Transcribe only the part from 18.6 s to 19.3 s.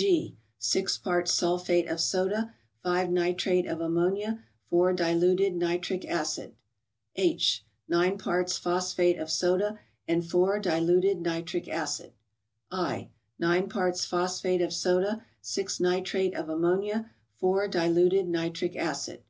acid.